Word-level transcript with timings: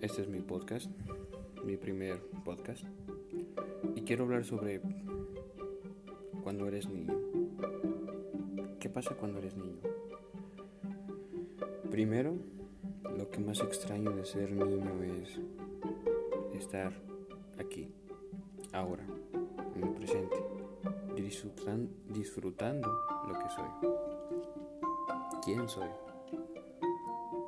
Este 0.00 0.22
es 0.22 0.28
mi 0.28 0.40
podcast, 0.40 0.90
mi 1.62 1.76
primer 1.76 2.18
podcast. 2.42 2.84
Y 3.94 4.00
quiero 4.00 4.24
hablar 4.24 4.46
sobre 4.46 4.80
cuando 6.42 6.66
eres 6.66 6.88
niño. 6.88 7.14
¿Qué 8.78 8.88
pasa 8.88 9.14
cuando 9.14 9.40
eres 9.40 9.58
niño? 9.58 9.82
Primero, 11.90 12.34
lo 13.14 13.28
que 13.28 13.40
más 13.40 13.60
extraño 13.60 14.16
de 14.16 14.24
ser 14.24 14.50
niño 14.52 15.02
es 15.02 15.38
estar 16.54 16.94
aquí, 17.58 17.92
ahora, 18.72 19.04
en 19.76 19.82
el 19.82 19.90
presente, 19.90 20.36
disfrutando 22.08 22.88
lo 23.28 23.34
que 23.34 23.50
soy. 23.50 23.68
¿Quién 25.44 25.68
soy? 25.68 25.88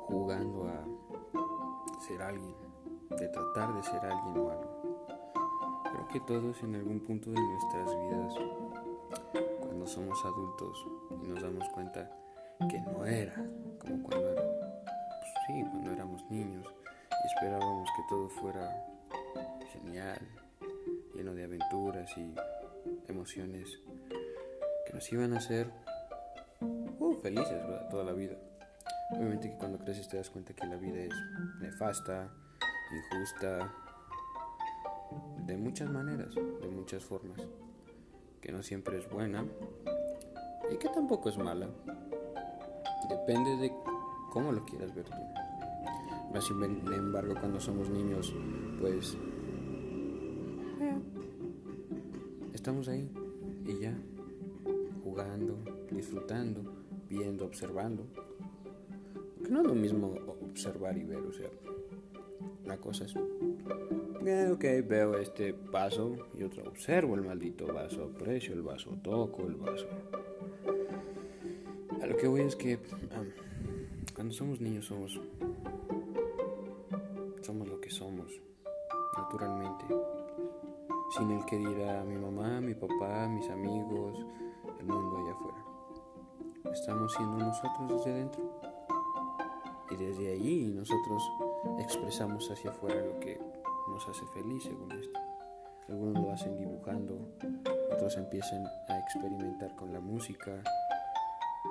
Jugando 0.05 0.67
a 0.67 0.92
ser 2.03 2.21
alguien, 2.21 2.55
de 3.09 3.27
tratar 3.29 3.73
de 3.73 3.83
ser 3.83 3.99
alguien 3.99 4.37
o 4.37 4.49
algo. 4.49 5.05
Creo 5.85 6.07
que 6.09 6.19
todos 6.21 6.61
en 6.63 6.75
algún 6.75 6.99
punto 6.99 7.31
de 7.31 7.39
nuestras 7.39 7.89
vidas, 7.95 8.33
cuando 9.61 9.87
somos 9.87 10.23
adultos 10.25 10.85
y 11.23 11.27
nos 11.27 11.41
damos 11.41 11.67
cuenta 11.69 12.11
que 12.69 12.79
no 12.81 13.05
era 13.05 13.33
como 13.79 14.03
cuando 14.03 14.29
era, 14.29 14.41
pues 14.41 15.33
sí, 15.47 15.63
cuando 15.71 15.91
éramos 15.91 16.29
niños 16.29 16.65
y 17.23 17.27
esperábamos 17.27 17.89
que 17.95 18.03
todo 18.09 18.29
fuera 18.29 18.85
genial, 19.71 20.19
lleno 21.15 21.33
de 21.33 21.45
aventuras 21.45 22.11
y 22.17 22.33
emociones 23.07 23.79
que 24.85 24.93
nos 24.93 25.11
iban 25.11 25.33
a 25.33 25.37
hacer 25.37 25.71
uh, 26.59 27.13
felices 27.21 27.61
toda 27.89 28.03
la 28.03 28.11
vida. 28.11 28.35
Obviamente 29.11 29.49
que 29.49 29.57
cuando 29.57 29.77
creces 29.77 30.07
te 30.07 30.17
das 30.17 30.29
cuenta 30.29 30.53
que 30.53 30.65
la 30.65 30.75
vida 30.75 30.99
es 30.99 31.13
nefasta, 31.59 32.31
injusta, 32.91 33.71
de 35.45 35.57
muchas 35.57 35.89
maneras, 35.89 36.33
de 36.35 36.69
muchas 36.69 37.03
formas, 37.03 37.39
que 38.41 38.51
no 38.51 38.63
siempre 38.63 38.97
es 38.97 39.09
buena 39.09 39.45
y 40.71 40.77
que 40.77 40.89
tampoco 40.89 41.29
es 41.29 41.37
mala. 41.37 41.69
Depende 43.09 43.57
de 43.57 43.73
cómo 44.31 44.51
lo 44.51 44.65
quieras 44.65 44.93
ver 44.95 45.05
tú. 45.05 46.41
Sin 46.41 46.63
embargo, 46.63 47.35
cuando 47.39 47.59
somos 47.59 47.89
niños, 47.89 48.33
pues 48.81 49.15
estamos 52.53 52.87
ahí 52.87 53.11
y 53.65 53.79
ya, 53.79 53.93
jugando, 55.03 55.59
disfrutando, 55.91 56.85
viendo, 57.07 57.45
observando 57.45 58.07
no 59.49 59.61
es 59.61 59.67
lo 59.67 59.75
mismo 59.75 60.13
observar 60.41 60.97
y 60.97 61.03
ver, 61.03 61.19
o 61.19 61.31
sea, 61.31 61.49
una 62.65 62.77
cosa 62.77 63.05
es, 63.05 63.15
eh, 64.25 64.49
ok, 64.51 64.87
veo 64.87 65.17
este 65.17 65.51
vaso 65.51 66.15
y 66.37 66.43
otra 66.43 66.63
observo 66.63 67.15
el 67.15 67.21
maldito 67.21 67.67
vaso, 67.67 68.03
aprecio 68.03 68.53
el 68.53 68.61
vaso, 68.61 68.91
toco 69.03 69.45
el 69.47 69.55
vaso. 69.55 69.87
A 72.01 72.05
lo 72.05 72.17
que 72.17 72.27
voy 72.27 72.41
es 72.41 72.55
que 72.55 72.79
cuando 74.15 74.33
somos 74.33 74.61
niños 74.61 74.85
somos, 74.85 75.19
somos 77.41 77.67
lo 77.67 77.79
que 77.81 77.89
somos, 77.89 78.31
naturalmente, 79.17 79.85
sin 81.17 81.31
el 81.31 81.45
que 81.45 81.57
dirá 81.57 82.03
mi 82.03 82.15
mamá, 82.15 82.61
mi 82.61 82.73
papá, 82.73 83.27
mis 83.27 83.49
amigos, 83.49 84.25
el 84.79 84.85
mundo 84.85 85.17
allá 85.17 85.33
afuera. 85.33 86.73
Estamos 86.73 87.13
siendo 87.13 87.37
nosotros 87.37 88.05
desde 88.05 88.19
dentro 88.19 88.72
y 89.93 89.95
desde 89.95 90.33
allí 90.33 90.65
nosotros 90.73 91.31
expresamos 91.79 92.49
hacia 92.49 92.71
afuera 92.71 92.99
lo 93.01 93.19
que 93.19 93.39
nos 93.89 94.07
hace 94.07 94.25
feliz 94.33 94.63
según 94.63 94.91
esto. 94.91 95.19
Algunos 95.87 96.23
lo 96.23 96.31
hacen 96.31 96.57
dibujando, 96.57 97.35
otros 97.91 98.17
empiezan 98.17 98.65
a 98.87 98.99
experimentar 98.99 99.75
con 99.75 99.93
la 99.93 99.99
música, 99.99 100.63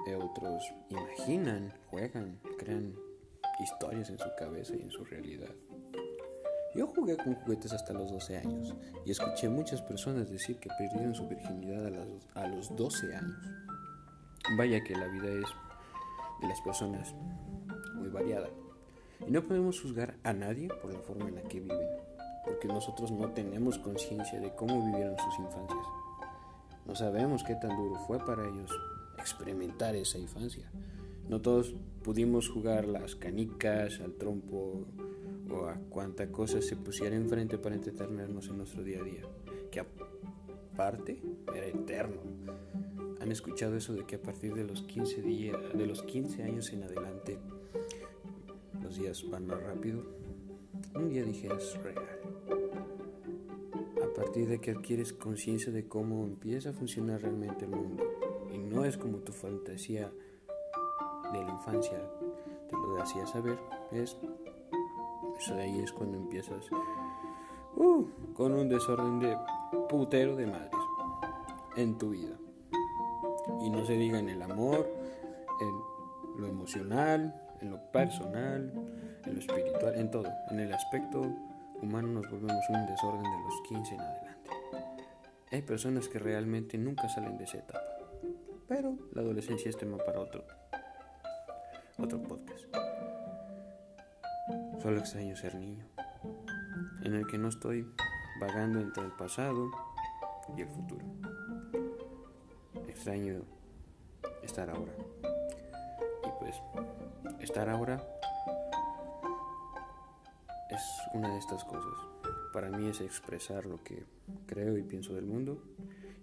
eh, 0.07 0.15
otros 0.15 0.63
imaginan, 0.89 1.73
juegan, 1.91 2.39
crean 2.59 2.95
historias 3.59 4.11
en 4.11 4.19
su 4.19 4.29
cabeza 4.39 4.75
y 4.77 4.83
en 4.83 4.91
su 4.91 5.05
realidad. 5.05 5.51
Yo 6.75 6.87
jugué 6.87 7.17
con 7.17 7.35
juguetes 7.35 7.73
hasta 7.73 7.93
los 7.93 8.11
12 8.11 8.39
años 8.39 8.75
y 9.05 9.11
escuché 9.11 9.49
muchas 9.49 9.83
personas 9.83 10.31
decir 10.31 10.59
que 10.59 10.71
perdieron 10.79 11.15
su 11.15 11.27
virginidad 11.29 11.87
a, 12.35 12.41
a 12.41 12.49
los 12.49 12.75
12 12.77 13.15
años. 13.15 13.51
Vaya 14.57 14.83
que 14.83 14.95
la 14.95 15.07
vida 15.07 15.29
es 15.29 15.47
de 16.41 16.49
las 16.49 16.61
personas 16.63 17.15
variada. 18.13 18.51
Y 19.27 19.31
no 19.31 19.43
podemos 19.43 19.81
juzgar 19.81 20.17
a 20.23 20.33
nadie 20.33 20.69
por 20.69 20.93
la 20.93 21.01
forma 21.01 21.29
en 21.29 21.37
la 21.37 21.43
que 21.43 21.61
viven, 21.61 21.89
porque 22.45 22.69
nosotros 22.69 23.11
no 23.11 23.31
tenemos 23.31 23.79
conciencia 23.79 24.41
de 24.41 24.55
cómo 24.55 24.85
vivieron 24.87 25.17
sus 25.19 25.39
infancias. 25.39 25.87
No 26.87 26.95
sabemos 26.95 27.45
qué 27.45 27.55
tan 27.55 27.77
duro 27.77 27.97
fue 28.07 28.19
para 28.19 28.49
ellos 28.49 28.71
experimentar 29.19 29.95
esa 29.95 30.19
infancia. 30.19 30.71
No 31.29 31.41
todos 31.41 31.75
pudimos 32.03 32.49
jugar 32.49 32.87
las 32.87 33.15
canicas, 33.15 34.01
al 34.01 34.15
trompo 34.15 34.87
o 35.51 35.67
a 35.67 35.75
cuanta 35.89 36.31
cosa 36.33 36.61
se 36.61 36.77
pusiera 36.77 37.15
enfrente 37.15 37.59
para 37.59 37.75
entretenernos 37.75 38.49
en 38.49 38.59
nuestro 38.59 38.83
día 38.83 39.01
a 39.01 39.05
día, 39.05 39.23
que 39.71 39.81
aparte 39.81 41.23
era 41.55 41.67
eterno. 41.67 42.21
¿Han 43.21 43.31
escuchado 43.31 43.77
eso 43.77 43.95
de 43.95 44.05
que 44.05 44.17
a 44.17 44.23
partir 44.23 44.53
de 44.55 44.65
los 44.65 44.83
15, 44.83 45.23
de 45.23 45.87
los 45.87 46.03
15 46.03 46.43
años 46.43 46.73
en 46.73 46.83
adelante 46.83 47.39
días 48.97 49.29
van 49.31 49.47
más 49.47 49.63
rápido, 49.63 50.03
un 50.95 51.09
día 51.09 51.25
dije 51.25 51.49
es 51.57 51.83
real. 51.83 52.05
A 54.03 54.15
partir 54.15 54.49
de 54.49 54.61
que 54.61 54.73
adquieres 54.73 55.13
conciencia 55.13 55.73
de 55.73 55.89
cómo 55.89 56.25
empieza 56.25 56.71
a 56.71 56.73
funcionar 56.73 57.23
realmente 57.23 57.65
el 57.65 57.71
mundo, 57.71 58.05
y 58.53 58.59
no 58.59 58.85
es 58.85 58.97
como 58.97 59.19
tu 59.19 59.33
fantasía 59.33 60.13
de 61.33 61.45
la 61.45 61.51
infancia 61.51 61.99
te 62.69 62.77
lo 62.77 63.03
hacía 63.03 63.27
saber, 63.27 63.59
es 63.91 64.17
eso 65.39 65.55
de 65.55 65.63
ahí 65.63 65.81
es 65.81 65.93
cuando 65.93 66.19
empiezas 66.19 66.71
uh, 67.77 68.07
con 68.35 68.53
un 68.53 68.69
desorden 68.69 69.19
de 69.19 69.37
putero 69.89 70.37
de 70.37 70.47
madres 70.47 70.81
en 71.77 71.99
tu 71.99 72.11
vida. 72.11 72.37
Y 73.61 73.71
no 73.71 73.85
se 73.85 73.95
diga 73.95 74.19
en 74.19 74.29
el 74.29 74.43
amor, 74.43 74.89
en 75.61 76.41
lo 76.41 76.47
emocional, 76.47 77.35
en 77.63 77.71
lo 77.71 77.81
personal, 77.93 78.73
en 79.25 79.35
lo 79.35 79.41
espiritual, 79.41 79.95
en 79.95 80.11
todo. 80.11 80.29
En 80.51 80.61
el 80.61 80.73
aspecto 80.73 81.23
humano 81.81 82.09
nos 82.09 82.31
volvemos 82.31 82.65
un 82.69 82.87
desorden 82.87 83.23
de 83.23 83.45
los 83.45 83.55
15 83.69 83.95
en 83.95 84.01
adelante. 84.01 84.51
Hay 85.51 85.63
personas 85.63 86.09
que 86.09 86.19
realmente 86.19 86.77
nunca 86.77 87.09
salen 87.09 87.39
de 87.39 87.45
esa 87.45 87.59
etapa. 87.59 87.81
Pero 88.69 88.97
la 89.13 89.23
adolescencia 89.23 89.69
es 89.69 89.77
tema 89.77 89.99
para 89.99 90.21
otro, 90.21 90.45
otro 91.99 92.23
podcast. 92.23 92.65
Solo 94.81 94.99
extraño 94.99 95.37
ser 95.37 95.55
niño, 95.55 95.85
en 97.05 97.15
el 97.15 97.27
que 97.27 97.39
no 97.39 97.49
estoy 97.49 97.87
vagando 98.41 98.81
entre 98.81 99.05
el 99.05 99.13
pasado 99.13 99.71
y 100.57 100.63
el 100.63 100.69
futuro. 100.69 101.05
Extraño 102.89 103.43
estar 104.43 104.71
ahora. 104.71 104.93
Pues 106.43 106.61
estar 107.41 107.69
ahora 107.69 108.05
es 110.71 110.83
una 111.15 111.31
de 111.31 111.39
estas 111.39 111.63
cosas. 111.63 111.93
Para 112.53 112.69
mí 112.69 112.89
es 112.89 113.01
expresar 113.01 113.65
lo 113.65 113.81
que 113.85 114.03
creo 114.47 114.77
y 114.77 114.83
pienso 114.83 115.15
del 115.15 115.25
mundo 115.25 115.63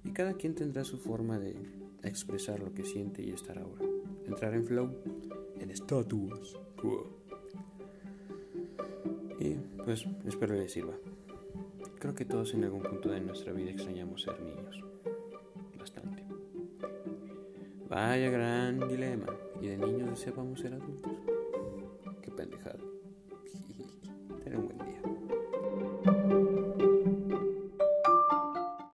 y 0.03 0.12
cada 0.12 0.34
quien 0.34 0.56
tendrá 0.56 0.84
su 0.84 0.97
forma 0.97 1.40
de 1.40 1.56
expresar 2.03 2.59
lo 2.59 2.74
que 2.74 2.84
siente 2.84 3.24
y 3.24 3.31
estar 3.31 3.60
ahora. 3.60 3.86
Entrar 4.27 4.54
en 4.56 4.66
flow, 4.66 4.89
en 5.57 5.71
estatuas. 5.71 6.57
Y 9.39 9.54
pues 9.86 10.06
espero 10.25 10.54
les 10.54 10.74
sirva. 10.74 10.95
Creo 11.98 12.13
que 12.13 12.25
todos 12.25 12.54
en 12.56 12.65
algún 12.65 12.81
punto 12.81 13.10
de 13.10 13.22
nuestra 13.22 13.54
vida 13.54 13.72
extrañamos 13.72 14.24
ser 14.24 14.38
niños. 14.42 14.83
Bastante. 15.77 16.25
Vaya 17.88 18.30
gran 18.30 18.86
dilema 18.89 19.27
y 19.61 19.67
de 19.67 19.77
niños 19.77 20.09
deseábamos 20.09 20.59
ser 20.59 20.73
adultos. 20.73 21.11
Qué 22.21 22.31
pendejada. 22.31 22.79
Día. 24.45 24.88